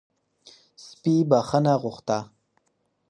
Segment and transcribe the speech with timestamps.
[0.85, 2.19] سپي بښنه غوښته